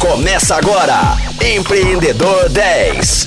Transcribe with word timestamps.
Começa 0.00 0.54
agora, 0.54 0.94
Empreendedor 1.44 2.48
10. 2.50 3.26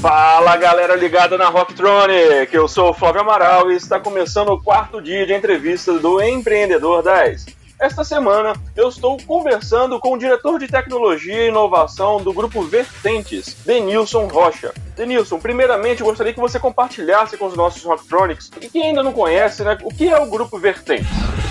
Fala 0.00 0.56
galera 0.56 0.96
ligada 0.96 1.36
na 1.36 1.50
Rocktronic, 1.50 2.54
eu 2.54 2.66
sou 2.66 2.90
o 2.90 2.94
Flávio 2.94 3.20
Amaral 3.20 3.70
e 3.70 3.76
está 3.76 4.00
começando 4.00 4.48
o 4.48 4.62
quarto 4.62 5.00
dia 5.00 5.26
de 5.26 5.34
entrevistas 5.34 6.00
do 6.00 6.22
Empreendedor 6.22 7.02
10. 7.02 7.46
Esta 7.78 8.02
semana 8.02 8.54
eu 8.74 8.88
estou 8.88 9.18
conversando 9.26 10.00
com 10.00 10.14
o 10.14 10.18
diretor 10.18 10.58
de 10.58 10.68
tecnologia 10.68 11.44
e 11.44 11.48
inovação 11.48 12.22
do 12.22 12.32
grupo 12.32 12.62
Vertentes, 12.62 13.54
Denilson 13.66 14.28
Rocha. 14.28 14.72
Denilson, 14.96 15.38
primeiramente 15.38 16.02
gostaria 16.02 16.32
que 16.32 16.40
você 16.40 16.58
compartilhasse 16.58 17.36
com 17.36 17.46
os 17.46 17.54
nossos 17.54 17.82
Rocktronics 17.84 18.50
e 18.58 18.70
quem 18.70 18.84
ainda 18.84 19.02
não 19.02 19.12
conhece, 19.12 19.62
né, 19.62 19.76
o 19.82 19.90
que 19.90 20.08
é 20.08 20.18
o 20.18 20.30
grupo 20.30 20.58
Vertentes. 20.58 21.41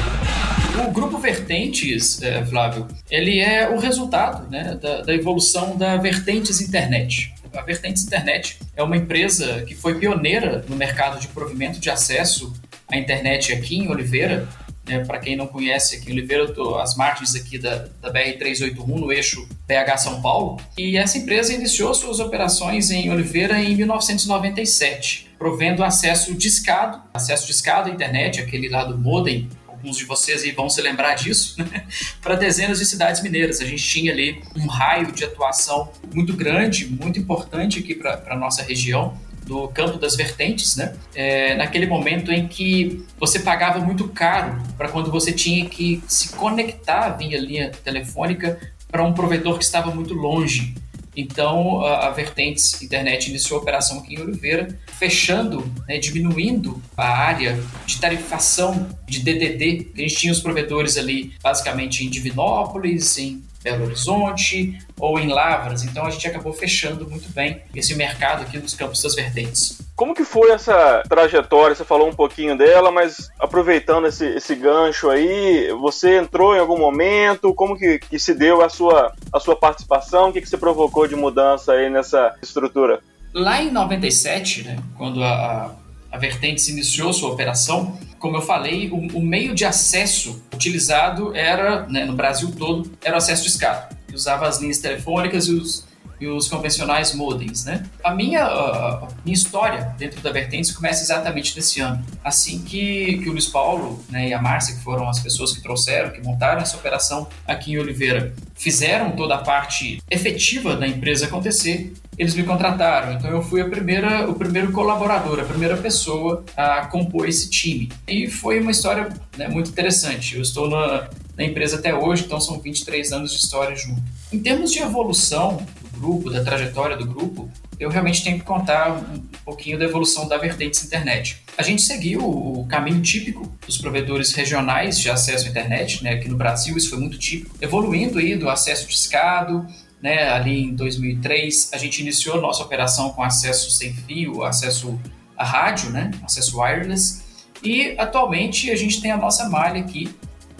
O 0.79 0.91
grupo 0.91 1.17
Vertentes, 1.17 2.21
é, 2.21 2.45
Flávio, 2.45 2.87
ele 3.09 3.39
é 3.39 3.69
o 3.69 3.77
resultado 3.77 4.49
né, 4.49 4.77
da, 4.81 5.01
da 5.01 5.13
evolução 5.13 5.77
da 5.77 5.97
Vertentes 5.97 6.61
Internet. 6.61 7.33
A 7.53 7.61
Vertentes 7.61 8.05
Internet 8.05 8.57
é 8.75 8.81
uma 8.81 8.95
empresa 8.95 9.63
que 9.63 9.75
foi 9.75 9.99
pioneira 9.99 10.63
no 10.69 10.75
mercado 10.75 11.19
de 11.19 11.27
provimento 11.27 11.79
de 11.79 11.89
acesso 11.89 12.53
à 12.87 12.97
internet 12.97 13.51
aqui 13.51 13.77
em 13.77 13.89
Oliveira. 13.89 14.47
É, 14.87 14.99
Para 14.99 15.19
quem 15.19 15.35
não 15.35 15.45
conhece, 15.45 15.97
aqui 15.97 16.09
em 16.09 16.13
Oliveira, 16.13 16.51
tô 16.51 16.75
às 16.75 16.95
margens 16.95 17.35
aqui 17.35 17.57
da, 17.57 17.87
da 18.01 18.11
BR-381, 18.11 18.87
no 18.87 19.11
eixo 19.11 19.47
BH 19.67 19.97
São 19.97 20.21
Paulo. 20.21 20.59
E 20.77 20.97
essa 20.97 21.17
empresa 21.17 21.53
iniciou 21.53 21.93
suas 21.93 22.19
operações 22.19 22.89
em 22.89 23.11
Oliveira 23.11 23.59
em 23.61 23.75
1997, 23.75 25.29
provendo 25.37 25.83
acesso 25.83 26.33
discado, 26.33 27.01
acesso 27.13 27.45
discado 27.45 27.89
à 27.89 27.93
internet, 27.93 28.39
aquele 28.39 28.69
lá 28.69 28.85
do 28.85 28.97
modem 28.97 29.49
alguns 29.81 29.97
de 29.97 30.05
vocês 30.05 30.43
aí 30.43 30.51
vão 30.51 30.69
se 30.69 30.79
lembrar 30.81 31.15
disso, 31.15 31.55
né? 31.57 31.85
para 32.21 32.35
dezenas 32.35 32.77
de 32.77 32.85
cidades 32.85 33.21
mineiras. 33.23 33.59
A 33.59 33.65
gente 33.65 33.83
tinha 33.83 34.13
ali 34.13 34.41
um 34.55 34.67
raio 34.67 35.11
de 35.11 35.23
atuação 35.23 35.91
muito 36.13 36.33
grande, 36.33 36.85
muito 36.85 37.19
importante 37.19 37.79
aqui 37.79 37.95
para 37.95 38.23
a 38.29 38.37
nossa 38.37 38.61
região 38.61 39.17
do 39.45 39.67
campo 39.69 39.97
das 39.97 40.15
vertentes, 40.15 40.75
né? 40.75 40.93
É, 41.15 41.55
naquele 41.55 41.87
momento 41.87 42.31
em 42.31 42.47
que 42.47 43.03
você 43.19 43.39
pagava 43.39 43.79
muito 43.79 44.07
caro 44.07 44.61
para 44.77 44.87
quando 44.87 45.11
você 45.11 45.33
tinha 45.33 45.65
que 45.65 46.01
se 46.07 46.29
conectar 46.33 47.09
via 47.09 47.39
linha 47.39 47.71
telefônica 47.83 48.59
para 48.89 49.03
um 49.03 49.13
provedor 49.13 49.57
que 49.57 49.63
estava 49.63 49.93
muito 49.93 50.13
longe. 50.13 50.75
Então, 51.15 51.83
a, 51.85 52.09
Vertentes 52.11 52.81
Internet 52.81 53.29
iniciou 53.29 53.59
a 53.59 53.61
operação 53.61 53.99
aqui 53.99 54.15
em 54.15 54.21
Oliveira, 54.21 54.79
fechando, 54.97 55.69
né, 55.87 55.97
diminuindo 55.97 56.81
a 56.95 57.07
área 57.07 57.61
de 57.85 57.99
tarifação 57.99 58.89
de 59.07 59.19
DDD, 59.19 59.91
a 59.95 60.01
gente 60.01 60.15
tinha 60.15 60.33
os 60.33 60.39
provedores 60.39 60.97
ali 60.97 61.33
basicamente 61.41 62.05
em 62.05 62.09
Divinópolis, 62.09 63.17
em 63.17 63.43
Belo 63.63 63.85
Horizonte 63.85 64.77
ou 64.99 65.19
em 65.19 65.27
Lavras. 65.27 65.83
Então, 65.83 66.05
a 66.05 66.09
gente 66.09 66.27
acabou 66.27 66.53
fechando 66.53 67.09
muito 67.09 67.29
bem 67.29 67.61
esse 67.75 67.95
mercado 67.95 68.41
aqui 68.41 68.57
nos 68.57 68.73
campos 68.73 69.01
das 69.01 69.15
Vertentes. 69.15 69.81
Como 69.95 70.15
que 70.15 70.23
foi 70.23 70.51
essa 70.51 71.03
trajetória? 71.07 71.75
Você 71.75 71.85
falou 71.85 72.09
um 72.09 72.13
pouquinho 72.13 72.57
dela, 72.57 72.91
mas 72.91 73.29
aproveitando 73.39 74.07
esse, 74.07 74.25
esse 74.25 74.55
gancho 74.55 75.09
aí, 75.09 75.69
você 75.79 76.17
entrou 76.17 76.55
em 76.55 76.59
algum 76.59 76.77
momento? 76.77 77.53
Como 77.53 77.77
que, 77.77 77.99
que 77.99 78.17
se 78.17 78.33
deu 78.33 78.63
a 78.63 78.69
sua, 78.69 79.13
a 79.31 79.39
sua 79.39 79.55
participação? 79.55 80.29
O 80.29 80.33
que, 80.33 80.41
que 80.41 80.49
você 80.49 80.57
provocou 80.57 81.07
de 81.07 81.15
mudança 81.15 81.73
aí 81.73 81.89
nessa 81.89 82.35
estrutura? 82.41 83.01
Lá 83.33 83.61
em 83.61 83.71
97, 83.71 84.63
né, 84.63 84.77
quando 84.97 85.23
a, 85.23 85.29
a 85.29 85.69
Vertentes 86.17 86.67
iniciou 86.67 87.13
sua 87.13 87.31
operação, 87.31 87.97
como 88.19 88.37
eu 88.37 88.41
falei, 88.41 88.89
o, 88.89 89.17
o 89.17 89.21
meio 89.21 89.55
de 89.55 89.65
acesso 89.65 90.43
utilizado 90.53 91.35
era, 91.35 91.87
né, 91.87 92.05
no 92.05 92.13
Brasil 92.13 92.51
todo, 92.51 92.91
era 93.03 93.15
o 93.15 93.17
acesso 93.17 93.47
de. 93.47 93.89
Usava 94.13 94.47
as 94.47 94.61
linhas 94.61 94.77
telefônicas 94.77 95.47
e 95.47 95.53
os, 95.53 95.87
e 96.21 96.27
os 96.27 96.47
convencionais 96.47 97.15
modems, 97.15 97.65
né? 97.65 97.83
A 98.03 98.13
minha, 98.13 98.45
a 98.45 99.07
minha 99.25 99.33
história 99.33 99.95
dentro 99.97 100.21
da 100.21 100.31
Vertentes 100.31 100.71
começa 100.71 101.01
exatamente 101.01 101.55
nesse 101.55 101.81
ano. 101.81 102.05
Assim 102.23 102.59
que, 102.59 103.17
que 103.17 103.27
o 103.27 103.31
Luiz 103.31 103.47
Paulo 103.47 104.03
né, 104.07 104.29
e 104.29 104.33
a 104.33 104.39
Márcia, 104.39 104.75
que 104.75 104.83
foram 104.83 105.09
as 105.09 105.19
pessoas 105.19 105.51
que 105.51 105.61
trouxeram, 105.61 106.11
que 106.11 106.21
montaram 106.21 106.61
essa 106.61 106.77
operação 106.77 107.27
aqui 107.47 107.73
em 107.73 107.79
Oliveira, 107.79 108.35
fizeram 108.53 109.11
toda 109.11 109.33
a 109.33 109.39
parte 109.39 109.99
efetiva 110.09 110.75
da 110.75 110.87
empresa 110.87 111.25
acontecer, 111.25 111.91
eles 112.15 112.35
me 112.35 112.43
contrataram. 112.43 113.13
Então 113.13 113.31
eu 113.31 113.41
fui 113.41 113.59
a 113.59 113.67
primeira, 113.67 114.29
o 114.29 114.35
primeiro 114.35 114.71
colaborador, 114.71 115.39
a 115.39 115.45
primeira 115.45 115.75
pessoa 115.75 116.45
a 116.55 116.85
compor 116.85 117.27
esse 117.27 117.49
time. 117.49 117.91
E 118.07 118.29
foi 118.29 118.59
uma 118.59 118.69
história 118.69 119.09
né, 119.35 119.47
muito 119.47 119.71
interessante. 119.71 120.35
Eu 120.35 120.43
estou 120.43 120.69
na, 120.69 121.09
na 121.35 121.43
empresa 121.43 121.77
até 121.77 121.95
hoje, 121.95 122.25
então 122.25 122.39
são 122.39 122.59
23 122.59 123.11
anos 123.11 123.31
de 123.31 123.39
história 123.39 123.75
junto. 123.75 124.03
Em 124.31 124.39
termos 124.39 124.71
de 124.71 124.79
evolução, 124.79 125.65
grupo, 126.01 126.31
da 126.31 126.43
trajetória 126.43 126.97
do 126.97 127.05
grupo, 127.05 127.49
eu 127.79 127.89
realmente 127.89 128.23
tenho 128.23 128.39
que 128.39 128.43
contar 128.43 128.91
um 128.91 129.21
pouquinho 129.45 129.77
da 129.77 129.85
evolução 129.85 130.27
da 130.27 130.37
Vertentes 130.37 130.83
Internet. 130.83 131.41
A 131.57 131.63
gente 131.63 131.81
seguiu 131.83 132.21
o 132.21 132.65
caminho 132.67 133.01
típico 133.01 133.51
dos 133.65 133.77
provedores 133.77 134.33
regionais 134.33 134.99
de 134.99 135.09
acesso 135.09 135.45
à 135.45 135.49
internet, 135.49 136.03
né? 136.03 136.13
Aqui 136.13 136.27
no 136.27 136.35
Brasil 136.35 136.75
isso 136.75 136.89
foi 136.89 136.99
muito 136.99 137.17
típico, 137.17 137.55
evoluindo 137.61 138.17
aí 138.17 138.35
do 138.35 138.49
acesso 138.49 138.87
discado, 138.87 139.65
né? 140.01 140.29
Ali 140.29 140.63
em 140.63 140.75
2003 140.75 141.71
a 141.73 141.77
gente 141.77 142.01
iniciou 142.01 142.41
nossa 142.41 142.63
operação 142.63 143.11
com 143.11 143.23
acesso 143.23 143.71
sem 143.71 143.93
fio, 143.93 144.43
acesso 144.43 144.99
a 145.37 145.45
rádio, 145.45 145.89
né? 145.91 146.11
Acesso 146.23 146.59
wireless. 146.59 147.21
E 147.63 147.95
atualmente 147.97 148.71
a 148.71 148.75
gente 148.75 149.01
tem 149.01 149.11
a 149.11 149.17
nossa 149.17 149.47
malha 149.49 149.81
aqui 149.81 150.09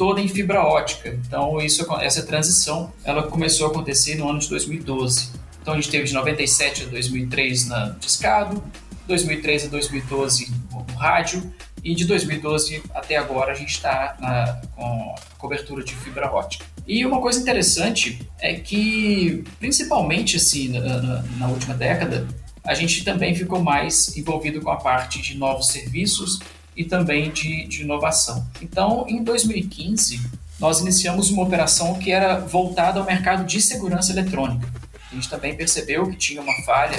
toda 0.02 0.20
em 0.20 0.28
fibra 0.28 0.64
ótica. 0.64 1.16
Então, 1.28 1.62
isso, 1.62 1.86
essa 2.00 2.24
transição 2.24 2.92
ela 3.04 3.22
começou 3.22 3.68
a 3.68 3.70
acontecer 3.70 4.16
no 4.16 4.28
ano 4.28 4.40
de 4.40 4.50
2012. 4.50 5.30
Então, 5.62 5.76
a 5.76 5.78
gente 5.78 5.92
teve 5.92 6.06
de 6.06 6.14
97 6.16 6.86
a 6.86 6.88
2003 6.88 7.68
na 7.68 7.90
discado, 8.00 8.64
2003 9.08 9.66
a 9.66 9.68
2012 9.68 10.52
no 10.72 10.82
rádio, 10.96 11.54
e 11.84 11.94
de 11.94 12.06
2012 12.06 12.82
até 12.96 13.16
agora 13.16 13.52
a 13.52 13.56
gente 13.56 13.70
está 13.76 14.60
com 14.76 15.14
cobertura 15.38 15.84
de 15.84 15.94
fibra 15.94 16.32
ótica. 16.32 16.66
E 16.88 17.06
uma 17.06 17.22
coisa 17.22 17.40
interessante 17.40 18.28
é 18.40 18.56
que, 18.56 19.44
principalmente 19.60 20.38
assim, 20.38 20.70
na, 20.70 20.80
na, 21.00 21.22
na 21.38 21.48
última 21.48 21.76
década, 21.76 22.28
a 22.64 22.74
gente 22.74 23.04
também 23.04 23.36
ficou 23.36 23.62
mais 23.62 24.18
envolvido 24.18 24.62
com 24.62 24.72
a 24.72 24.78
parte 24.78 25.22
de 25.22 25.38
novos 25.38 25.68
serviços 25.68 26.40
e 26.76 26.84
também 26.84 27.32
de, 27.32 27.68
de 27.68 27.82
inovação. 27.82 28.46
Então, 28.62 29.06
em 29.08 29.24
2015, 29.24 30.22
nós 30.60 30.80
iniciamos 30.80 31.30
uma 31.32 31.44
operação 31.44 31.96
que 31.96 32.12
era 32.12 32.40
voltada 32.40 33.00
ao 33.00 33.06
mercado 33.06 33.46
de 33.46 33.62
segurança 33.62 34.12
eletrônica. 34.12 34.68
A 35.12 35.16
gente 35.16 35.30
também 35.30 35.56
percebeu 35.56 36.10
que 36.10 36.16
tinha 36.16 36.42
uma 36.42 36.54
falha 36.64 36.98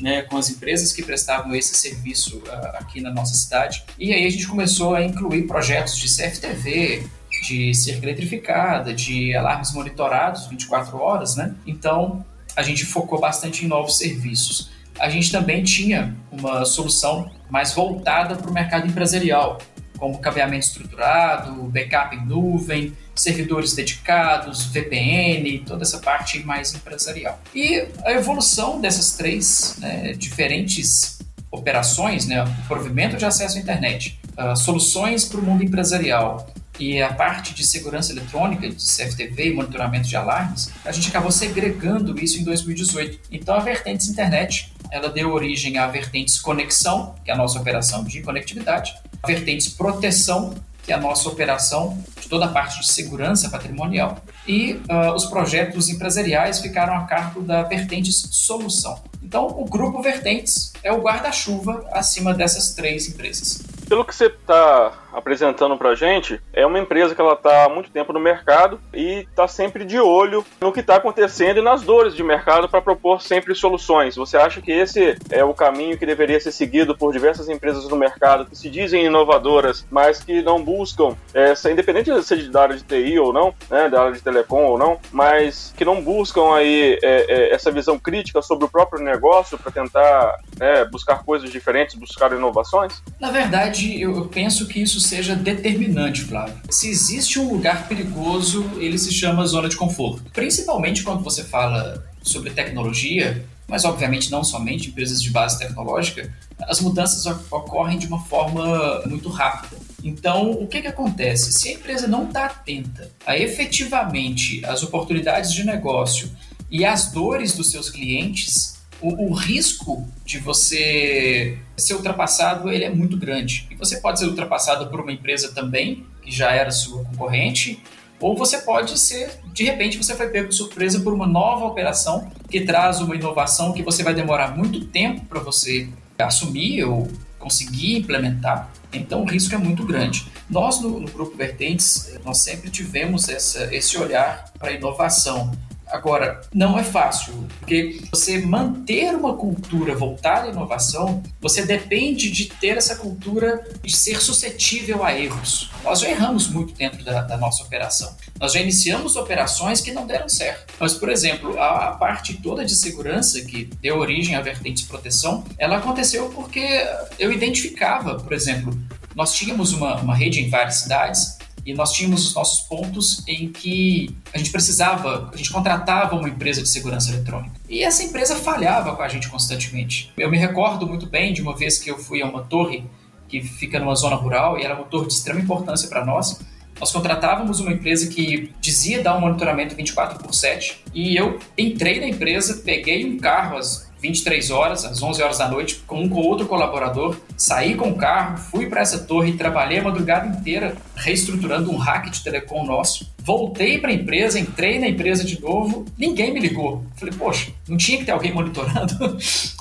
né, 0.00 0.22
com 0.22 0.36
as 0.36 0.48
empresas 0.50 0.92
que 0.92 1.02
prestavam 1.02 1.54
esse 1.54 1.74
serviço 1.74 2.38
uh, 2.38 2.76
aqui 2.78 3.00
na 3.00 3.10
nossa 3.10 3.34
cidade. 3.34 3.84
E 3.98 4.12
aí 4.12 4.26
a 4.26 4.30
gente 4.30 4.46
começou 4.46 4.94
a 4.94 5.04
incluir 5.04 5.46
projetos 5.46 5.96
de 5.96 6.06
CFTV, 6.06 7.08
de 7.42 7.74
cerca 7.74 8.04
eletrificada, 8.04 8.94
de 8.94 9.34
alarmes 9.34 9.72
monitorados 9.72 10.46
24 10.46 10.98
horas, 10.98 11.36
né? 11.36 11.54
Então 11.66 12.24
a 12.56 12.62
gente 12.62 12.84
focou 12.84 13.20
bastante 13.20 13.64
em 13.64 13.68
novos 13.68 13.98
serviços 13.98 14.70
a 14.98 15.08
gente 15.08 15.30
também 15.30 15.62
tinha 15.62 16.14
uma 16.30 16.64
solução 16.64 17.30
mais 17.50 17.72
voltada 17.72 18.36
para 18.36 18.50
o 18.50 18.52
mercado 18.52 18.86
empresarial, 18.86 19.58
como 19.96 20.18
cabeamento 20.18 20.66
estruturado, 20.66 21.52
backup 21.64 22.14
em 22.14 22.24
nuvem, 22.24 22.92
servidores 23.14 23.74
dedicados, 23.74 24.66
VPN, 24.66 25.64
toda 25.66 25.82
essa 25.82 25.98
parte 25.98 26.40
mais 26.44 26.74
empresarial. 26.74 27.40
E 27.54 27.86
a 28.04 28.12
evolução 28.12 28.80
dessas 28.80 29.16
três 29.16 29.76
né, 29.78 30.12
diferentes 30.12 31.18
operações, 31.50 32.26
né, 32.26 32.44
o 32.44 32.68
provimento 32.68 33.16
de 33.16 33.24
acesso 33.24 33.56
à 33.56 33.60
internet, 33.60 34.20
uh, 34.36 34.56
soluções 34.56 35.24
para 35.24 35.40
o 35.40 35.42
mundo 35.42 35.64
empresarial 35.64 36.46
e 36.78 37.02
a 37.02 37.12
parte 37.12 37.54
de 37.54 37.64
segurança 37.64 38.12
eletrônica, 38.12 38.68
de 38.68 38.76
CFTV 38.76 39.48
e 39.48 39.54
monitoramento 39.54 40.08
de 40.08 40.16
alarmes, 40.16 40.70
a 40.84 40.92
gente 40.92 41.08
acabou 41.08 41.30
segregando 41.30 42.18
isso 42.18 42.38
em 42.38 42.44
2018. 42.44 43.20
Então 43.30 43.54
a 43.54 43.60
Vertentes 43.60 44.08
Internet 44.08 44.72
ela 44.90 45.08
deu 45.08 45.32
origem 45.32 45.78
à 45.78 45.86
vertentes 45.86 46.40
conexão, 46.40 47.14
que 47.24 47.30
é 47.30 47.34
a 47.34 47.36
nossa 47.36 47.58
operação 47.58 48.04
de 48.04 48.22
conectividade, 48.22 48.94
a 49.22 49.26
vertentes 49.26 49.68
proteção, 49.68 50.54
que 50.82 50.92
é 50.92 50.94
a 50.94 51.00
nossa 51.00 51.28
operação 51.28 52.02
de 52.18 52.28
toda 52.28 52.46
a 52.46 52.48
parte 52.48 52.80
de 52.80 52.90
segurança 52.90 53.50
patrimonial, 53.50 54.22
e 54.46 54.80
uh, 54.88 55.12
os 55.14 55.26
projetos 55.26 55.90
empresariais 55.90 56.60
ficaram 56.60 56.96
a 56.96 57.04
cargo 57.04 57.42
da 57.42 57.62
vertentes 57.62 58.26
solução. 58.30 58.98
Então, 59.22 59.46
o 59.46 59.66
grupo 59.66 60.00
Vertentes 60.00 60.72
é 60.82 60.90
o 60.90 61.02
guarda-chuva 61.02 61.86
acima 61.92 62.32
dessas 62.32 62.74
três 62.74 63.06
empresas. 63.08 63.62
Pelo 63.86 64.04
que 64.04 64.14
você 64.14 64.26
está 64.26 64.92
apresentando 65.12 65.76
para 65.76 65.94
gente 65.94 66.40
é 66.52 66.66
uma 66.66 66.78
empresa 66.78 67.14
que 67.14 67.20
ela 67.20 67.34
está 67.34 67.64
há 67.64 67.68
muito 67.68 67.90
tempo 67.90 68.12
no 68.12 68.20
mercado 68.20 68.80
e 68.92 69.26
está 69.28 69.46
sempre 69.48 69.84
de 69.84 69.98
olho 69.98 70.44
no 70.60 70.72
que 70.72 70.80
está 70.80 70.96
acontecendo 70.96 71.58
e 71.58 71.62
nas 71.62 71.82
dores 71.82 72.14
de 72.14 72.22
mercado 72.22 72.68
para 72.68 72.80
propor 72.80 73.20
sempre 73.20 73.54
soluções. 73.54 74.16
Você 74.16 74.36
acha 74.36 74.60
que 74.60 74.72
esse 74.72 75.16
é 75.30 75.44
o 75.44 75.54
caminho 75.54 75.98
que 75.98 76.06
deveria 76.06 76.40
ser 76.40 76.52
seguido 76.52 76.96
por 76.96 77.12
diversas 77.12 77.48
empresas 77.48 77.88
no 77.88 77.96
mercado 77.96 78.46
que 78.46 78.56
se 78.56 78.70
dizem 78.70 79.04
inovadoras, 79.04 79.86
mas 79.90 80.20
que 80.22 80.42
não 80.42 80.62
buscam, 80.62 81.16
essa, 81.32 81.70
independente 81.70 82.12
de 82.12 82.22
ser 82.22 82.38
da 82.48 82.62
área 82.62 82.76
de 82.76 82.84
TI 82.84 83.18
ou 83.18 83.32
não, 83.32 83.54
né, 83.70 83.88
da 83.88 84.02
área 84.02 84.12
de 84.12 84.20
telecom 84.20 84.64
ou 84.64 84.78
não, 84.78 84.98
mas 85.10 85.74
que 85.76 85.84
não 85.84 86.00
buscam 86.02 86.54
aí 86.54 86.98
é, 87.02 87.26
é, 87.28 87.54
essa 87.54 87.70
visão 87.70 87.98
crítica 87.98 88.40
sobre 88.40 88.64
o 88.64 88.68
próprio 88.68 89.02
negócio 89.02 89.58
para 89.58 89.72
tentar 89.72 90.36
é, 90.60 90.84
buscar 90.84 91.24
coisas 91.24 91.50
diferentes, 91.50 91.94
buscar 91.96 92.32
inovações? 92.32 93.02
Na 93.20 93.30
verdade, 93.30 94.00
eu 94.00 94.28
penso 94.32 94.66
que 94.68 94.80
isso 94.80 94.97
seja 94.98 95.34
determinante, 95.34 96.22
Flávio. 96.22 96.56
Se 96.70 96.88
existe 96.88 97.38
um 97.38 97.52
lugar 97.52 97.88
perigoso, 97.88 98.64
ele 98.78 98.98
se 98.98 99.12
chama 99.12 99.46
zona 99.46 99.68
de 99.68 99.76
conforto. 99.76 100.22
Principalmente 100.32 101.02
quando 101.02 101.22
você 101.22 101.44
fala 101.44 102.04
sobre 102.22 102.50
tecnologia, 102.50 103.44
mas 103.68 103.84
obviamente 103.84 104.30
não 104.30 104.42
somente 104.42 104.88
empresas 104.88 105.22
de 105.22 105.30
base 105.30 105.58
tecnológica, 105.58 106.32
as 106.62 106.80
mudanças 106.80 107.24
ocorrem 107.50 107.98
de 107.98 108.06
uma 108.06 108.24
forma 108.24 109.02
muito 109.06 109.28
rápida. 109.28 109.76
Então, 110.02 110.52
o 110.52 110.66
que, 110.66 110.80
que 110.80 110.88
acontece? 110.88 111.52
Se 111.52 111.68
a 111.68 111.72
empresa 111.72 112.06
não 112.06 112.24
está 112.24 112.46
atenta 112.46 113.10
a 113.26 113.36
efetivamente 113.36 114.64
as 114.64 114.82
oportunidades 114.82 115.52
de 115.52 115.64
negócio 115.64 116.30
e 116.70 116.84
as 116.84 117.12
dores 117.12 117.54
dos 117.54 117.70
seus 117.70 117.90
clientes, 117.90 118.77
o, 119.00 119.28
o, 119.28 119.32
risco 119.32 120.06
de 120.24 120.38
você 120.38 121.58
ser 121.76 121.94
ultrapassado 121.94 122.70
ele 122.70 122.84
é 122.84 122.90
muito 122.90 123.16
grande. 123.16 123.66
E 123.70 123.74
você 123.74 124.00
pode 124.00 124.18
ser 124.18 124.26
ultrapassado 124.26 124.88
por 124.88 125.00
uma 125.00 125.12
empresa 125.12 125.52
também, 125.52 126.06
que 126.22 126.30
já 126.30 126.52
era 126.52 126.70
sua 126.70 127.04
concorrente, 127.04 127.82
ou 128.20 128.36
você 128.36 128.58
pode 128.58 128.98
ser, 128.98 129.38
de 129.52 129.64
repente, 129.64 129.96
você 129.96 130.14
foi 130.14 130.28
pego 130.28 130.48
de 130.48 130.54
surpresa 130.54 131.00
por 131.00 131.12
uma 131.12 131.26
nova 131.26 131.64
operação 131.64 132.30
que 132.50 132.60
traz 132.62 133.00
uma 133.00 133.14
inovação 133.14 133.72
que 133.72 133.82
você 133.82 134.02
vai 134.02 134.12
demorar 134.12 134.56
muito 134.56 134.84
tempo 134.86 135.24
para 135.26 135.38
você 135.38 135.88
assumir 136.18 136.84
ou 136.84 137.08
conseguir 137.38 137.96
implementar. 137.96 138.70
Então 138.92 139.22
o 139.22 139.24
risco 139.24 139.54
é 139.54 139.58
muito 139.58 139.84
grande. 139.84 140.26
Nós 140.50 140.80
no, 140.80 140.98
no 140.98 141.08
Grupo 141.08 141.36
Vertentes, 141.36 142.18
nós 142.24 142.38
sempre 142.38 142.70
tivemos 142.70 143.28
essa, 143.28 143.72
esse 143.72 143.96
olhar 143.96 144.50
para 144.58 144.70
a 144.70 144.72
inovação. 144.72 145.52
Agora, 145.90 146.40
não 146.52 146.78
é 146.78 146.84
fácil, 146.84 147.46
porque 147.58 148.00
você 148.10 148.40
manter 148.40 149.14
uma 149.14 149.34
cultura 149.34 149.94
voltada 149.94 150.46
à 150.46 150.50
inovação, 150.50 151.22
você 151.40 151.64
depende 151.64 152.30
de 152.30 152.46
ter 152.46 152.76
essa 152.76 152.96
cultura 152.96 153.66
de 153.82 153.96
ser 153.96 154.20
suscetível 154.20 155.04
a 155.04 155.18
erros. 155.18 155.70
Nós 155.84 156.00
já 156.00 156.10
erramos 156.10 156.48
muito 156.48 156.74
dentro 156.74 157.04
da, 157.04 157.22
da 157.22 157.36
nossa 157.36 157.62
operação. 157.62 158.14
Nós 158.38 158.52
já 158.52 158.60
iniciamos 158.60 159.16
operações 159.16 159.80
que 159.80 159.92
não 159.92 160.06
deram 160.06 160.28
certo. 160.28 160.72
Mas, 160.78 160.94
por 160.94 161.08
exemplo, 161.08 161.58
a, 161.58 161.88
a 161.88 161.92
parte 161.92 162.34
toda 162.34 162.64
de 162.64 162.74
segurança 162.74 163.40
que 163.42 163.64
deu 163.80 163.98
origem 163.98 164.34
à 164.34 164.40
vertente 164.40 164.82
de 164.82 164.88
proteção, 164.88 165.44
ela 165.58 165.78
aconteceu 165.78 166.28
porque 166.30 166.86
eu 167.18 167.32
identificava, 167.32 168.16
por 168.16 168.32
exemplo, 168.32 168.76
nós 169.14 169.34
tínhamos 169.34 169.72
uma, 169.72 169.96
uma 170.00 170.14
rede 170.14 170.40
em 170.40 170.48
várias 170.48 170.76
cidades 170.76 171.38
e 171.68 171.74
nós 171.74 171.92
tínhamos 171.92 172.26
os 172.26 172.34
nossos 172.34 172.60
pontos 172.60 173.22
em 173.28 173.52
que 173.52 174.16
a 174.32 174.38
gente 174.38 174.50
precisava, 174.50 175.28
a 175.30 175.36
gente 175.36 175.50
contratava 175.50 176.16
uma 176.16 176.26
empresa 176.26 176.62
de 176.62 176.68
segurança 176.70 177.10
eletrônica. 177.12 177.52
E 177.68 177.82
essa 177.82 178.02
empresa 178.02 178.36
falhava 178.36 178.96
com 178.96 179.02
a 179.02 179.08
gente 179.08 179.28
constantemente. 179.28 180.10
Eu 180.16 180.30
me 180.30 180.38
recordo 180.38 180.86
muito 180.86 181.04
bem 181.04 181.34
de 181.34 181.42
uma 181.42 181.54
vez 181.54 181.78
que 181.78 181.90
eu 181.90 181.98
fui 181.98 182.22
a 182.22 182.26
uma 182.26 182.42
torre 182.42 182.84
que 183.28 183.42
fica 183.42 183.78
numa 183.78 183.94
zona 183.94 184.16
rural 184.16 184.58
e 184.58 184.64
era 184.64 184.74
uma 184.74 184.84
torre 184.84 185.08
de 185.08 185.12
extrema 185.12 185.40
importância 185.40 185.90
para 185.90 186.06
nós. 186.06 186.40
Nós 186.80 186.90
contratávamos 186.90 187.60
uma 187.60 187.70
empresa 187.70 188.08
que 188.08 188.50
dizia 188.62 189.02
dar 189.02 189.18
um 189.18 189.20
monitoramento 189.20 189.76
24 189.76 190.24
por 190.24 190.32
7 190.32 190.84
e 190.94 191.14
eu 191.14 191.38
entrei 191.58 192.00
na 192.00 192.08
empresa, 192.08 192.62
peguei 192.64 193.04
um 193.04 193.18
carro 193.18 193.58
às 193.58 193.87
23 194.00 194.50
horas, 194.50 194.84
às 194.84 195.02
11 195.02 195.22
horas 195.22 195.38
da 195.38 195.48
noite, 195.48 195.82
com 195.86 196.02
um 196.02 196.08
com 196.08 196.20
outro 196.20 196.46
colaborador, 196.46 197.16
saí 197.36 197.74
com 197.74 197.90
o 197.90 197.96
carro, 197.96 198.38
fui 198.38 198.66
para 198.66 198.80
essa 198.80 198.98
torre, 198.98 199.32
trabalhei 199.32 199.78
a 199.78 199.82
madrugada 199.82 200.26
inteira 200.26 200.76
reestruturando 200.94 201.70
um 201.70 201.76
hack 201.76 202.10
de 202.10 202.22
telecom 202.22 202.64
nosso. 202.64 203.08
Voltei 203.18 203.78
para 203.78 203.90
a 203.90 203.92
empresa, 203.92 204.38
entrei 204.38 204.78
na 204.78 204.88
empresa 204.88 205.22
de 205.22 205.40
novo, 205.40 205.84
ninguém 205.98 206.32
me 206.32 206.40
ligou. 206.40 206.84
Falei, 206.96 207.14
poxa, 207.14 207.52
não 207.68 207.76
tinha 207.76 207.98
que 207.98 208.04
ter 208.04 208.12
alguém 208.12 208.32
monitorando? 208.34 209.18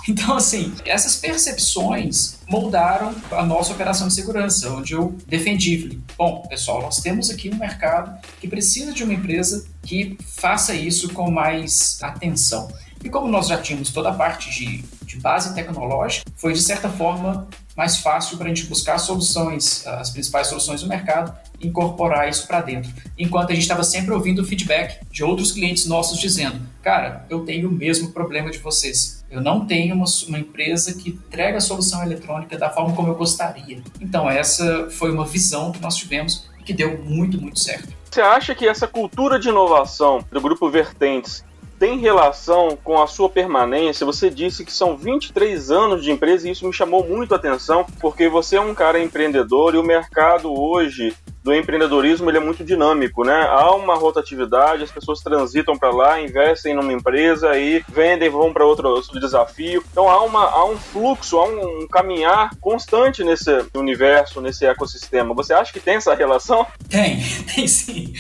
então, 0.08 0.36
assim, 0.36 0.74
essas 0.86 1.18
percepções 1.18 2.38
moldaram 2.48 3.14
a 3.32 3.46
nossa 3.46 3.74
operação 3.74 4.08
de 4.08 4.14
segurança, 4.14 4.72
onde 4.72 4.94
eu 4.94 5.16
defendi. 5.28 5.80
Falei, 5.80 6.00
bom, 6.18 6.48
pessoal, 6.48 6.82
nós 6.82 7.00
temos 7.02 7.30
aqui 7.30 7.50
um 7.50 7.58
mercado 7.58 8.18
que 8.40 8.48
precisa 8.48 8.94
de 8.94 9.04
uma 9.04 9.14
empresa 9.14 9.68
que 9.84 10.18
faça 10.38 10.74
isso 10.74 11.14
com 11.14 11.30
mais 11.30 12.00
atenção. 12.02 12.70
E 13.04 13.10
como 13.10 13.28
nós 13.28 13.48
já 13.48 13.58
tínhamos 13.58 13.92
toda 13.92 14.10
a 14.10 14.14
parte 14.14 14.50
de, 14.50 14.84
de 15.04 15.20
base 15.20 15.54
tecnológica, 15.54 16.30
foi 16.36 16.54
de 16.54 16.62
certa 16.62 16.90
forma 16.90 17.48
mais 17.76 17.98
fácil 17.98 18.38
para 18.38 18.48
a 18.48 18.50
gente 18.50 18.66
buscar 18.66 18.98
soluções, 18.98 19.86
as 19.86 20.10
principais 20.10 20.48
soluções 20.48 20.82
do 20.82 20.90
mercado, 20.90 21.32
incorporar 21.62 22.28
isso 22.28 22.48
para 22.48 22.62
dentro. 22.62 22.92
Enquanto 23.18 23.52
a 23.52 23.54
gente 23.54 23.62
estava 23.62 23.84
sempre 23.84 24.12
ouvindo 24.12 24.44
feedback 24.44 25.00
de 25.12 25.24
outros 25.24 25.52
clientes 25.52 25.86
nossos 25.86 26.20
dizendo: 26.20 26.60
Cara, 26.82 27.26
eu 27.30 27.42
tenho 27.42 27.70
o 27.70 27.72
mesmo 27.72 28.12
problema 28.12 28.50
de 28.50 28.58
vocês. 28.58 29.24
Eu 29.30 29.42
não 29.42 29.66
tenho 29.66 29.94
uma, 29.94 30.06
uma 30.28 30.40
empresa 30.40 30.94
que 30.94 31.10
entrega 31.10 31.58
a 31.58 31.62
solução 31.62 32.02
eletrônica 32.02 32.58
da 32.58 32.70
forma 32.70 32.96
como 32.96 33.10
eu 33.10 33.16
gostaria. 33.16 33.82
Então, 34.02 34.30
essa 34.30 34.90
foi 34.90 35.12
uma 35.12 35.26
visão 35.26 35.72
que 35.72 35.82
nós 35.82 35.96
tivemos 35.96 36.50
e 36.60 36.64
que 36.64 36.74
deu 36.74 36.98
muito, 37.04 37.40
muito 37.40 37.60
certo. 37.60 37.94
Você 38.10 38.22
acha 38.22 38.56
que 38.56 38.68
essa 38.68 38.88
cultura 38.88 39.38
de 39.40 39.50
inovação 39.50 40.24
do 40.32 40.42
Grupo 40.42 40.70
Vertentes 40.70 41.44
tem 41.80 42.00
relação 42.00 42.78
com 42.84 43.02
a 43.02 43.08
sua 43.08 43.30
permanência. 43.30 44.06
Você 44.06 44.30
disse 44.30 44.66
que 44.66 44.72
são 44.72 44.98
23 44.98 45.72
anos 45.72 46.04
de 46.04 46.12
empresa 46.12 46.48
e 46.48 46.52
isso 46.52 46.66
me 46.66 46.74
chamou 46.74 47.08
muito 47.08 47.34
a 47.34 47.38
atenção, 47.38 47.86
porque 48.00 48.28
você 48.28 48.56
é 48.56 48.62
um 48.62 48.74
cara 48.74 49.00
empreendedor 49.00 49.76
e 49.76 49.78
o 49.78 49.84
mercado 49.84 50.52
hoje 50.54 51.16
do 51.48 51.56
empreendedorismo 51.56 52.30
ele 52.30 52.40
é 52.40 52.42
muito 52.42 52.62
dinâmico, 52.62 53.24
né? 53.24 53.48
Há 53.50 53.74
uma 53.74 53.96
rotatividade, 53.96 54.84
as 54.84 54.92
pessoas 54.92 55.22
transitam 55.22 55.78
para 55.78 55.92
lá, 55.92 56.22
investem 56.22 56.76
numa 56.76 56.92
empresa 56.92 57.58
e 57.58 57.82
vendem, 57.88 58.30
vão 58.30 58.52
para 58.52 58.66
outro, 58.66 58.90
outro, 58.90 59.18
desafio. 59.18 59.82
Então 59.90 60.10
há, 60.10 60.22
uma, 60.26 60.44
há 60.44 60.66
um 60.66 60.78
fluxo, 60.78 61.38
há 61.38 61.48
um, 61.48 61.84
um, 61.84 61.88
caminhar 61.88 62.50
constante 62.60 63.24
nesse 63.24 63.50
universo, 63.74 64.42
nesse 64.42 64.66
ecossistema. 64.66 65.34
Você 65.36 65.54
acha 65.54 65.72
que 65.72 65.80
tem 65.80 65.96
essa 65.96 66.14
relação? 66.14 66.68
Tem, 66.90 67.18
tem 67.56 67.66
sim. 67.66 68.12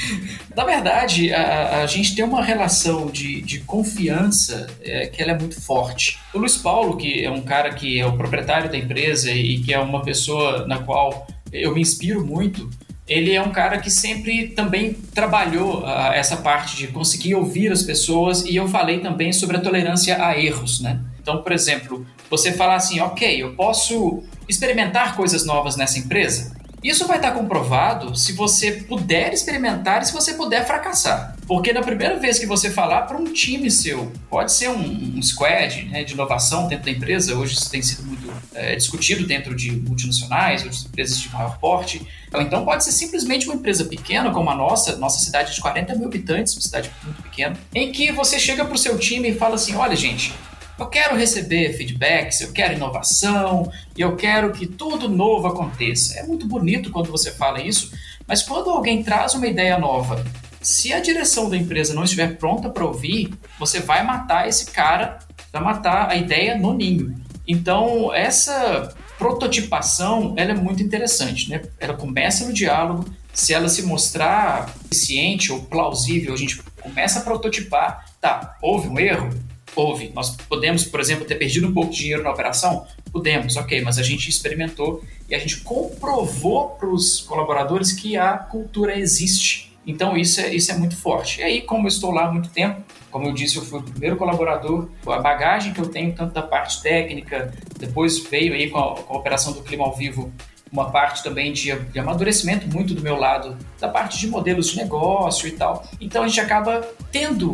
Na 0.55 0.63
verdade, 0.63 1.33
a, 1.33 1.81
a 1.81 1.85
gente 1.85 2.15
tem 2.15 2.23
uma 2.23 2.41
relação 2.41 3.07
de, 3.07 3.41
de 3.41 3.59
confiança 3.59 4.67
é, 4.81 5.07
que 5.07 5.21
ela 5.21 5.33
é 5.33 5.37
muito 5.37 5.59
forte. 5.59 6.17
O 6.33 6.39
Luiz 6.39 6.55
Paulo, 6.55 6.95
que 6.95 7.25
é 7.25 7.29
um 7.29 7.41
cara 7.41 7.73
que 7.73 7.99
é 7.99 8.05
o 8.05 8.15
proprietário 8.15 8.71
da 8.71 8.77
empresa 8.77 9.29
e 9.29 9.59
que 9.59 9.73
é 9.73 9.79
uma 9.79 10.01
pessoa 10.01 10.65
na 10.65 10.79
qual 10.79 11.27
eu 11.51 11.73
me 11.73 11.81
inspiro 11.81 12.25
muito, 12.25 12.69
ele 13.07 13.33
é 13.33 13.41
um 13.41 13.51
cara 13.51 13.77
que 13.79 13.89
sempre 13.89 14.49
também 14.49 14.93
trabalhou 14.93 15.81
uh, 15.81 16.11
essa 16.13 16.37
parte 16.37 16.75
de 16.75 16.87
conseguir 16.87 17.35
ouvir 17.35 17.71
as 17.71 17.81
pessoas 17.81 18.43
e 18.43 18.55
eu 18.55 18.67
falei 18.67 18.99
também 18.99 19.31
sobre 19.31 19.55
a 19.55 19.61
tolerância 19.61 20.23
a 20.23 20.37
erros, 20.37 20.81
né? 20.81 20.99
Então, 21.21 21.41
por 21.41 21.53
exemplo, 21.53 22.05
você 22.29 22.51
falar 22.51 22.75
assim, 22.75 22.99
ok, 22.99 23.41
eu 23.41 23.53
posso 23.53 24.23
experimentar 24.47 25.15
coisas 25.15 25.45
novas 25.45 25.77
nessa 25.77 25.99
empresa? 25.99 26.55
Isso 26.83 27.07
vai 27.07 27.17
estar 27.17 27.31
comprovado 27.31 28.15
se 28.15 28.33
você 28.33 28.71
puder 28.71 29.33
experimentar 29.33 30.01
e 30.01 30.05
se 30.05 30.13
você 30.13 30.33
puder 30.33 30.65
fracassar. 30.67 31.36
Porque 31.47 31.71
na 31.71 31.81
primeira 31.81 32.19
vez 32.19 32.37
que 32.37 32.45
você 32.45 32.69
falar 32.69 33.03
para 33.03 33.15
um 33.15 33.23
time 33.31 33.71
seu, 33.71 34.11
pode 34.29 34.51
ser 34.51 34.67
um, 34.67 35.17
um 35.17 35.21
squad 35.21 35.83
né, 35.85 36.03
de 36.03 36.13
inovação 36.13 36.67
dentro 36.67 36.85
da 36.85 36.91
empresa, 36.91 37.35
hoje 37.35 37.53
isso 37.53 37.71
tem 37.71 37.81
sido 37.81 38.03
muito 38.03 38.29
é, 38.53 38.75
discutido 38.75 39.25
dentro 39.25 39.55
de 39.55 39.71
multinacionais 39.71 40.63
ou 40.63 40.69
de 40.69 40.85
empresas 40.85 41.17
de 41.17 41.29
maior 41.29 41.57
porte, 41.57 42.05
ou 42.33 42.41
então 42.41 42.65
pode 42.65 42.83
ser 42.83 42.91
simplesmente 42.91 43.45
uma 43.45 43.55
empresa 43.55 43.85
pequena 43.85 44.29
como 44.31 44.49
a 44.49 44.55
nossa, 44.55 44.97
nossa 44.97 45.23
cidade 45.23 45.55
de 45.55 45.61
40 45.61 45.95
mil 45.95 46.07
habitantes, 46.07 46.53
uma 46.53 46.61
cidade 46.61 46.91
muito 47.01 47.23
pequena, 47.23 47.57
em 47.73 47.93
que 47.93 48.11
você 48.11 48.37
chega 48.37 48.65
para 48.65 48.75
o 48.75 48.77
seu 48.77 48.99
time 48.99 49.29
e 49.29 49.33
fala 49.33 49.55
assim, 49.55 49.73
olha 49.73 49.95
gente, 49.95 50.33
eu 50.77 50.87
quero 50.87 51.15
receber 51.15 51.73
feedbacks, 51.73 52.41
eu 52.41 52.51
quero 52.51 52.73
inovação, 52.73 53.71
eu 53.97 54.17
quero 54.17 54.51
que 54.51 54.67
tudo 54.67 55.09
novo 55.09 55.47
aconteça. 55.47 56.19
É 56.19 56.23
muito 56.23 56.45
bonito 56.45 56.91
quando 56.91 57.09
você 57.09 57.31
fala 57.31 57.61
isso, 57.61 57.91
mas 58.27 58.43
quando 58.43 58.69
alguém 58.69 59.01
traz 59.01 59.33
uma 59.33 59.47
ideia 59.47 59.79
nova, 59.79 60.23
se 60.67 60.91
a 60.91 60.99
direção 60.99 61.49
da 61.49 61.55
empresa 61.55 61.93
não 61.93 62.03
estiver 62.03 62.35
pronta 62.35 62.69
para 62.69 62.83
ouvir, 62.83 63.33
você 63.57 63.79
vai 63.79 64.03
matar 64.03 64.49
esse 64.49 64.69
cara, 64.71 65.17
vai 65.49 65.63
matar 65.63 66.09
a 66.09 66.15
ideia 66.17 66.57
no 66.57 66.73
ninho. 66.73 67.15
Então, 67.47 68.13
essa 68.13 68.93
prototipação 69.17 70.33
ela 70.35 70.51
é 70.51 70.55
muito 70.55 70.83
interessante, 70.83 71.49
né? 71.49 71.61
Ela 71.79 71.93
começa 71.93 72.45
no 72.45 72.51
diálogo, 72.51 73.05
se 73.33 73.53
ela 73.53 73.69
se 73.69 73.83
mostrar 73.83 74.75
eficiente 74.83 75.53
ou 75.53 75.63
plausível, 75.63 76.33
a 76.33 76.37
gente 76.37 76.61
começa 76.81 77.19
a 77.19 77.21
prototipar, 77.21 78.05
tá, 78.19 78.57
houve 78.61 78.89
um 78.89 78.99
erro, 78.99 79.29
houve. 79.73 80.11
Nós 80.13 80.35
podemos, 80.35 80.83
por 80.83 80.99
exemplo, 80.99 81.23
ter 81.23 81.35
perdido 81.35 81.69
um 81.69 81.73
pouco 81.73 81.93
de 81.93 81.99
dinheiro 81.99 82.23
na 82.23 82.31
operação? 82.31 82.85
Podemos, 83.09 83.55
ok, 83.55 83.81
mas 83.83 83.97
a 83.97 84.03
gente 84.03 84.29
experimentou 84.29 85.01
e 85.29 85.33
a 85.33 85.39
gente 85.39 85.61
comprovou 85.61 86.71
para 86.71 86.89
os 86.89 87.21
colaboradores 87.21 87.93
que 87.93 88.17
a 88.17 88.33
cultura 88.37 88.99
existe. 88.99 89.66
Então 89.87 90.17
isso 90.17 90.41
é, 90.41 90.53
isso 90.53 90.69
é 90.69 90.77
muito 90.77 90.97
forte. 90.97 91.39
E 91.39 91.43
aí, 91.43 91.61
como 91.61 91.85
eu 91.85 91.87
estou 91.87 92.11
lá 92.11 92.25
há 92.25 92.31
muito 92.31 92.49
tempo, 92.49 92.83
como 93.09 93.25
eu 93.25 93.33
disse, 93.33 93.55
eu 93.55 93.63
fui 93.63 93.79
o 93.79 93.83
primeiro 93.83 94.17
colaborador, 94.17 94.89
a 95.07 95.19
bagagem 95.19 95.73
que 95.73 95.79
eu 95.79 95.87
tenho, 95.87 96.13
tanto 96.13 96.33
da 96.33 96.41
parte 96.41 96.81
técnica, 96.81 97.53
depois 97.79 98.19
veio 98.19 98.53
aí 98.53 98.69
com 98.69 98.77
a, 98.77 98.95
com 99.01 99.13
a 99.13 99.17
operação 99.17 99.53
do 99.53 99.63
Clima 99.63 99.85
ao 99.85 99.95
Vivo, 99.95 100.31
uma 100.69 100.91
parte 100.91 101.23
também 101.23 101.53
de, 101.53 101.73
de, 101.73 101.99
amadurecimento 101.99 102.67
muito 102.67 102.93
do 102.93 103.01
meu 103.01 103.15
lado, 103.15 103.57
da 103.79 103.87
parte 103.87 104.19
de 104.19 104.27
modelos 104.27 104.67
de 104.67 104.75
negócio 104.75 105.47
e 105.47 105.51
tal. 105.51 105.87
Então 106.01 106.23
a 106.23 106.27
gente 106.27 106.41
acaba 106.41 106.81
tendo 107.09 107.53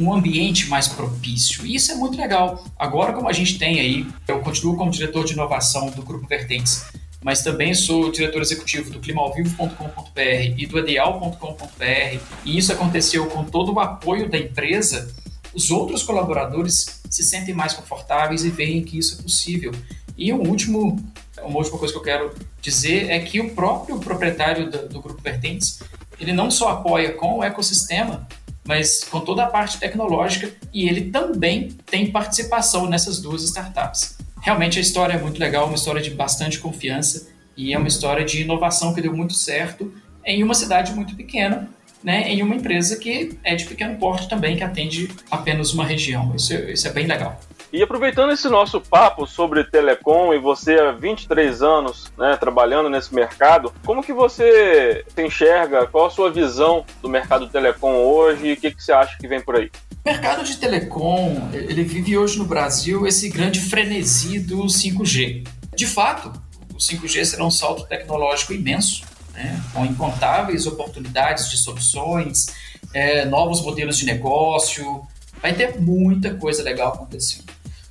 um 0.00 0.12
ambiente 0.12 0.68
mais 0.68 0.88
propício. 0.88 1.64
E 1.64 1.76
isso 1.76 1.92
é 1.92 1.94
muito 1.94 2.18
legal. 2.18 2.64
Agora, 2.76 3.12
como 3.12 3.28
a 3.28 3.32
gente 3.32 3.56
tem 3.56 3.78
aí, 3.78 4.06
eu 4.26 4.40
continuo 4.40 4.76
como 4.76 4.90
diretor 4.90 5.24
de 5.24 5.32
inovação 5.32 5.90
do 5.90 6.02
Grupo 6.02 6.26
Vertentes 6.26 6.84
mas 7.22 7.42
também 7.42 7.74
sou 7.74 8.10
diretor 8.12 8.40
executivo 8.40 8.90
do 8.90 9.00
climalvivo.com.br 9.00 10.20
e 10.56 10.66
do 10.66 10.78
ideal.com.br, 10.78 12.20
e 12.44 12.58
isso 12.58 12.72
aconteceu 12.72 13.26
com 13.26 13.44
todo 13.44 13.72
o 13.72 13.80
apoio 13.80 14.28
da 14.28 14.38
empresa, 14.38 15.12
os 15.52 15.70
outros 15.70 16.02
colaboradores 16.02 17.00
se 17.10 17.22
sentem 17.22 17.54
mais 17.54 17.72
confortáveis 17.72 18.44
e 18.44 18.50
veem 18.50 18.82
que 18.82 18.98
isso 18.98 19.18
é 19.18 19.22
possível. 19.22 19.72
E 20.16 20.32
um 20.32 20.46
último, 20.48 21.02
uma 21.42 21.58
última 21.58 21.78
coisa 21.78 21.92
que 21.92 21.98
eu 21.98 22.04
quero 22.04 22.34
dizer 22.60 23.10
é 23.10 23.18
que 23.20 23.40
o 23.40 23.50
próprio 23.54 23.98
proprietário 23.98 24.70
do, 24.70 24.88
do 24.88 25.00
Grupo 25.00 25.20
Vertentes, 25.22 25.80
ele 26.20 26.32
não 26.32 26.50
só 26.50 26.70
apoia 26.70 27.12
com 27.12 27.38
o 27.38 27.44
ecossistema, 27.44 28.28
mas 28.64 29.02
com 29.02 29.20
toda 29.20 29.44
a 29.44 29.46
parte 29.46 29.78
tecnológica, 29.78 30.52
e 30.72 30.86
ele 30.86 31.10
também 31.10 31.68
tem 31.86 32.10
participação 32.10 32.86
nessas 32.86 33.18
duas 33.20 33.42
startups 33.42 34.18
realmente 34.40 34.78
a 34.78 34.82
história 34.82 35.14
é 35.14 35.18
muito 35.18 35.38
legal, 35.38 35.66
uma 35.66 35.74
história 35.74 36.00
de 36.00 36.10
bastante 36.10 36.58
confiança 36.58 37.28
e 37.56 37.72
é 37.72 37.78
uma 37.78 37.88
história 37.88 38.24
de 38.24 38.42
inovação 38.42 38.94
que 38.94 39.00
deu 39.00 39.14
muito 39.14 39.34
certo 39.34 39.92
em 40.24 40.42
uma 40.42 40.54
cidade 40.54 40.92
muito 40.92 41.16
pequena, 41.16 41.68
né, 42.02 42.30
em 42.30 42.42
uma 42.42 42.54
empresa 42.54 42.96
que 42.96 43.36
é 43.42 43.54
de 43.56 43.64
pequeno 43.64 43.96
porte 43.98 44.28
também, 44.28 44.56
que 44.56 44.62
atende 44.62 45.10
apenas 45.30 45.72
uma 45.72 45.84
região. 45.84 46.34
Isso, 46.36 46.54
isso 46.54 46.86
é 46.86 46.92
bem 46.92 47.06
legal. 47.06 47.40
E 47.70 47.82
aproveitando 47.82 48.32
esse 48.32 48.48
nosso 48.48 48.80
papo 48.80 49.26
sobre 49.26 49.62
telecom 49.62 50.32
e 50.32 50.38
você 50.38 50.78
há 50.78 50.90
23 50.92 51.62
anos 51.62 52.10
né, 52.16 52.34
trabalhando 52.36 52.88
nesse 52.88 53.14
mercado, 53.14 53.72
como 53.84 54.02
que 54.02 54.12
você 54.12 55.04
enxerga, 55.18 55.86
qual 55.86 56.06
a 56.06 56.10
sua 56.10 56.30
visão 56.30 56.86
do 57.02 57.10
mercado 57.10 57.46
telecom 57.46 57.94
hoje 57.96 58.46
e 58.46 58.52
o 58.54 58.56
que, 58.56 58.70
que 58.70 58.82
você 58.82 58.92
acha 58.92 59.18
que 59.18 59.28
vem 59.28 59.40
por 59.40 59.56
aí? 59.56 59.70
O 60.02 60.08
mercado 60.08 60.42
de 60.44 60.56
telecom, 60.56 61.50
ele 61.52 61.82
vive 61.82 62.16
hoje 62.16 62.38
no 62.38 62.46
Brasil 62.46 63.06
esse 63.06 63.28
grande 63.28 63.60
frenesi 63.60 64.38
do 64.38 64.64
5G. 64.64 65.46
De 65.76 65.86
fato, 65.86 66.32
o 66.72 66.78
5G 66.78 67.22
será 67.26 67.44
um 67.44 67.50
salto 67.50 67.86
tecnológico 67.86 68.54
imenso, 68.54 69.02
né, 69.34 69.62
com 69.74 69.84
incontáveis 69.84 70.66
oportunidades 70.66 71.50
de 71.50 71.58
soluções, 71.58 72.46
é, 72.94 73.26
novos 73.26 73.60
modelos 73.60 73.98
de 73.98 74.06
negócio, 74.06 75.06
vai 75.42 75.52
ter 75.52 75.78
muita 75.78 76.34
coisa 76.34 76.62
legal 76.62 76.94
acontecendo. 76.94 77.47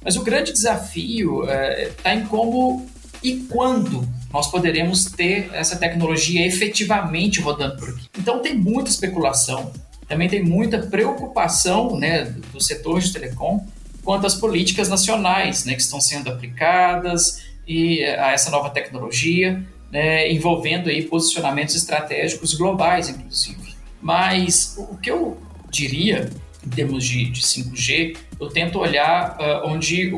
Mas 0.07 0.15
o 0.15 0.23
grande 0.23 0.53
desafio 0.53 1.43
está 1.43 1.53
é, 1.53 1.91
tá 2.01 2.15
em 2.15 2.25
como 2.27 2.87
e 3.21 3.39
quando 3.49 4.07
nós 4.31 4.49
poderemos 4.49 5.03
ter 5.03 5.49
essa 5.51 5.75
tecnologia 5.75 6.47
efetivamente 6.47 7.41
rodando 7.41 7.75
por 7.75 7.89
aqui. 7.89 8.07
Então 8.17 8.41
tem 8.41 8.55
muita 8.55 8.89
especulação, 8.89 9.73
também 10.07 10.29
tem 10.29 10.41
muita 10.41 10.79
preocupação 10.79 11.99
né, 11.99 12.23
do 12.53 12.61
setor 12.61 13.01
de 13.01 13.11
telecom 13.11 13.67
quanto 14.01 14.25
às 14.25 14.35
políticas 14.35 14.87
nacionais 14.87 15.65
né, 15.65 15.73
que 15.73 15.81
estão 15.81 15.99
sendo 15.99 16.29
aplicadas 16.29 17.43
e 17.67 18.01
a 18.05 18.31
essa 18.31 18.49
nova 18.49 18.69
tecnologia, 18.69 19.61
né, 19.91 20.31
envolvendo 20.31 20.87
aí 20.87 21.01
posicionamentos 21.01 21.75
estratégicos 21.75 22.53
globais, 22.53 23.09
inclusive. 23.09 23.75
Mas 24.01 24.73
o 24.77 24.95
que 24.95 25.11
eu 25.11 25.37
diria 25.69 26.29
em 26.67 26.69
termos 26.69 27.03
de, 27.05 27.29
de 27.29 27.41
5G, 27.41 28.17
eu 28.39 28.49
tento 28.49 28.77
olhar 28.77 29.37
uh, 29.39 29.67
onde 29.67 30.11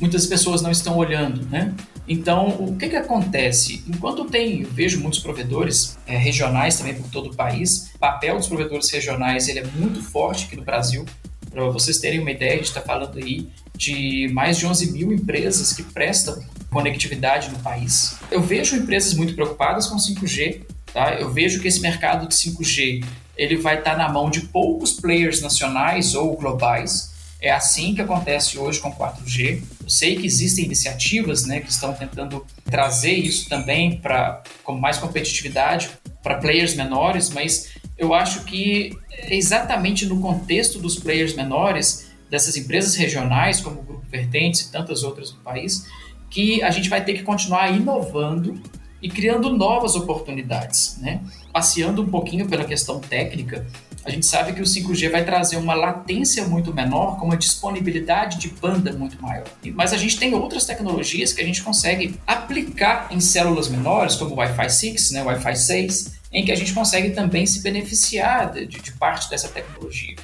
muitas 0.00 0.26
pessoas 0.26 0.60
não 0.60 0.70
estão 0.70 0.96
olhando, 0.96 1.48
né? 1.48 1.72
Então, 2.08 2.48
o 2.48 2.76
que, 2.76 2.88
que 2.88 2.96
acontece? 2.96 3.84
Enquanto 3.86 4.24
tem, 4.24 4.64
vejo 4.64 5.00
muitos 5.00 5.20
provedores 5.20 5.96
é, 6.04 6.16
regionais 6.16 6.76
também 6.76 6.94
por 6.94 7.08
todo 7.08 7.30
o 7.30 7.36
país, 7.36 7.92
o 7.94 7.98
papel 7.98 8.36
dos 8.36 8.48
provedores 8.48 8.90
regionais 8.90 9.46
ele 9.46 9.60
é 9.60 9.64
muito 9.76 10.02
forte 10.02 10.46
aqui 10.46 10.56
no 10.56 10.64
Brasil. 10.64 11.06
Para 11.48 11.64
vocês 11.68 11.98
terem 11.98 12.18
uma 12.18 12.30
ideia, 12.32 12.54
a 12.54 12.56
gente 12.56 12.66
está 12.66 12.80
falando 12.80 13.16
aí 13.18 13.48
de 13.76 14.28
mais 14.32 14.58
de 14.58 14.66
11 14.66 14.92
mil 14.92 15.12
empresas 15.12 15.72
que 15.72 15.84
prestam 15.84 16.42
conectividade 16.70 17.50
no 17.50 17.58
país. 17.60 18.16
Eu 18.30 18.42
vejo 18.42 18.74
empresas 18.74 19.14
muito 19.14 19.34
preocupadas 19.34 19.86
com 19.86 19.96
5G, 19.96 20.62
tá? 20.92 21.14
Eu 21.14 21.30
vejo 21.30 21.60
que 21.60 21.68
esse 21.68 21.80
mercado 21.80 22.26
de 22.26 22.34
5G 22.34 23.04
ele 23.36 23.56
vai 23.56 23.78
estar 23.78 23.92
tá 23.92 23.96
na 23.96 24.08
mão 24.08 24.30
de 24.30 24.42
poucos 24.42 24.92
players 24.92 25.40
nacionais 25.40 26.14
ou 26.14 26.36
globais 26.36 27.12
é 27.42 27.50
assim 27.50 27.92
que 27.92 28.00
acontece 28.00 28.56
hoje 28.56 28.78
com 28.78 28.92
4G. 28.92 29.60
Eu 29.82 29.90
sei 29.90 30.14
que 30.14 30.24
existem 30.24 30.64
iniciativas 30.64 31.44
né, 31.44 31.58
que 31.58 31.72
estão 31.72 31.92
tentando 31.92 32.46
trazer 32.64 33.14
isso 33.14 33.48
também 33.48 33.96
para 33.96 34.44
com 34.62 34.74
mais 34.74 34.96
competitividade 34.98 35.90
para 36.22 36.36
players 36.36 36.76
menores, 36.76 37.30
mas 37.30 37.72
eu 37.98 38.14
acho 38.14 38.44
que 38.44 38.96
é 39.10 39.34
exatamente 39.34 40.06
no 40.06 40.20
contexto 40.20 40.78
dos 40.78 40.96
players 40.96 41.34
menores, 41.34 42.12
dessas 42.30 42.56
empresas 42.56 42.94
regionais, 42.94 43.60
como 43.60 43.80
o 43.80 43.82
Grupo 43.82 44.06
Vertentes 44.08 44.60
e 44.60 44.70
tantas 44.70 45.02
outras 45.02 45.32
no 45.32 45.40
país, 45.40 45.88
que 46.30 46.62
a 46.62 46.70
gente 46.70 46.88
vai 46.88 47.04
ter 47.04 47.14
que 47.14 47.24
continuar 47.24 47.70
inovando 47.70 48.62
e 49.02 49.08
criando 49.08 49.50
novas 49.50 49.96
oportunidades. 49.96 50.96
Né? 51.00 51.20
Passeando 51.52 52.02
um 52.02 52.06
pouquinho 52.08 52.48
pela 52.48 52.64
questão 52.64 53.00
técnica, 53.00 53.66
a 54.04 54.10
gente 54.10 54.26
sabe 54.26 54.52
que 54.52 54.60
o 54.60 54.64
5G 54.64 55.10
vai 55.10 55.24
trazer 55.24 55.56
uma 55.56 55.74
latência 55.74 56.46
muito 56.46 56.72
menor, 56.74 57.18
com 57.18 57.26
uma 57.26 57.36
disponibilidade 57.36 58.38
de 58.38 58.48
banda 58.48 58.92
muito 58.92 59.20
maior. 59.22 59.46
Mas 59.74 59.92
a 59.92 59.96
gente 59.96 60.18
tem 60.18 60.34
outras 60.34 60.64
tecnologias 60.64 61.32
que 61.32 61.40
a 61.40 61.44
gente 61.44 61.62
consegue 61.62 62.14
aplicar 62.26 63.08
em 63.10 63.20
células 63.20 63.68
menores, 63.68 64.16
como 64.16 64.34
o 64.34 64.38
Wi-Fi 64.38 64.70
6, 64.70 65.10
né, 65.12 65.22
Wi-Fi 65.22 65.56
6, 65.56 66.12
em 66.32 66.44
que 66.44 66.50
a 66.50 66.56
gente 66.56 66.72
consegue 66.72 67.10
também 67.10 67.46
se 67.46 67.62
beneficiar 67.62 68.52
de, 68.52 68.66
de 68.66 68.92
parte 68.92 69.30
dessa 69.30 69.48
tecnologia. 69.48 70.16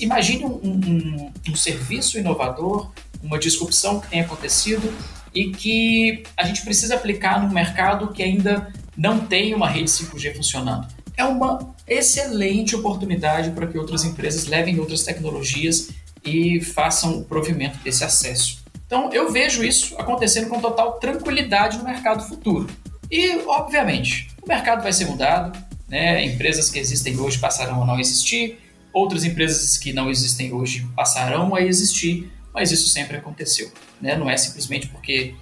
Imagine 0.00 0.44
um, 0.44 0.60
um, 0.62 1.32
um 1.48 1.56
serviço 1.56 2.18
inovador, 2.18 2.90
uma 3.22 3.38
disrupção 3.38 4.00
que 4.00 4.08
tem 4.08 4.20
acontecido 4.20 4.92
e 5.34 5.50
que 5.50 6.22
a 6.36 6.44
gente 6.44 6.62
precisa 6.62 6.94
aplicar 6.94 7.42
num 7.42 7.52
mercado 7.52 8.08
que 8.08 8.22
ainda 8.22 8.72
não 8.96 9.20
tem 9.20 9.54
uma 9.54 9.68
rede 9.68 9.90
5G 9.90 10.36
funcionando 10.36 10.86
é 11.16 11.24
uma 11.24 11.74
excelente 11.86 12.74
oportunidade 12.74 13.50
para 13.50 13.66
que 13.66 13.78
outras 13.78 14.04
empresas 14.04 14.46
levem 14.46 14.78
outras 14.80 15.02
tecnologias 15.02 15.90
e 16.24 16.60
façam 16.60 17.18
o 17.18 17.24
provimento 17.24 17.78
desse 17.78 18.04
acesso. 18.04 18.64
Então, 18.86 19.12
eu 19.12 19.30
vejo 19.30 19.62
isso 19.64 19.94
acontecendo 19.98 20.48
com 20.48 20.60
total 20.60 20.94
tranquilidade 20.98 21.78
no 21.78 21.84
mercado 21.84 22.26
futuro. 22.26 22.68
E, 23.10 23.38
obviamente, 23.46 24.28
o 24.42 24.48
mercado 24.48 24.82
vai 24.82 24.92
ser 24.92 25.06
mudado, 25.06 25.58
né? 25.88 26.24
empresas 26.24 26.70
que 26.70 26.78
existem 26.78 27.18
hoje 27.18 27.38
passarão 27.38 27.82
a 27.82 27.86
não 27.86 28.00
existir, 28.00 28.58
outras 28.92 29.24
empresas 29.24 29.76
que 29.78 29.92
não 29.92 30.10
existem 30.10 30.52
hoje 30.52 30.86
passarão 30.96 31.54
a 31.54 31.62
existir, 31.62 32.30
mas 32.54 32.70
isso 32.70 32.88
sempre 32.88 33.16
aconteceu. 33.16 33.70
Né? 34.00 34.16
Não 34.16 34.30
é 34.30 34.36
simplesmente 34.36 34.86
porque 34.88 35.34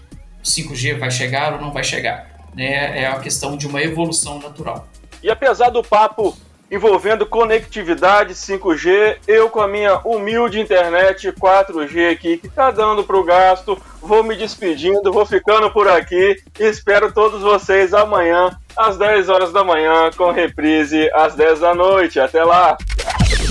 5G 0.43 0.99
vai 0.99 1.11
chegar 1.11 1.53
ou 1.53 1.61
não 1.61 1.71
vai 1.71 1.85
chegar. 1.85 2.27
Né? 2.55 3.03
É 3.03 3.07
a 3.07 3.19
questão 3.21 3.57
de 3.57 3.67
uma 3.67 3.83
evolução 3.83 4.41
natural. 4.41 4.89
E 5.23 5.31
apesar 5.31 5.69
do 5.69 5.83
papo 5.83 6.37
envolvendo 6.73 7.27
conectividade 7.27 8.33
5G, 8.33 9.19
eu 9.29 9.51
com 9.51 9.61
a 9.61 9.69
minha 9.69 9.99
humilde 10.07 10.59
internet 10.59 11.31
4G 11.31 12.11
aqui 12.11 12.39
que 12.39 12.49
tá 12.49 12.71
dando 12.71 13.05
pro 13.05 13.23
gasto, 13.23 13.79
vou 14.01 14.25
me 14.25 14.35
despedindo, 14.35 15.13
vou 15.13 15.27
ficando 15.27 15.71
por 15.71 15.87
aqui 15.87 16.43
e 16.59 16.65
espero 16.65 17.13
todos 17.13 17.43
vocês 17.43 17.93
amanhã 17.93 18.59
às 18.75 18.97
10 18.97 19.29
horas 19.29 19.53
da 19.53 19.63
manhã 19.63 20.11
com 20.17 20.31
reprise 20.31 21.11
às 21.13 21.35
10 21.35 21.61
da 21.61 21.75
noite. 21.75 22.19
Até 22.19 22.43
lá. 22.43 22.79